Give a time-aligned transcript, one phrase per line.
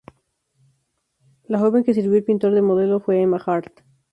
[1.45, 3.81] La joven que sirvió al pintor de modelo fue Emma Hart.